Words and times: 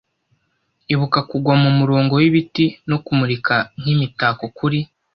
ibuka, 0.93 1.19
kugwa 1.29 1.53
mumurongo 1.61 2.13
wibiti 2.21 2.65
no 2.89 2.97
kumurika 3.05 3.55
nkimitako 3.79 4.43
kuri 4.57 4.79